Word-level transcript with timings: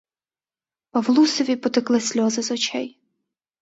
Павлусеві 0.91 1.55
потекли 1.55 2.01
сльози 2.01 2.43
з 2.43 2.51
очей. 2.51 2.99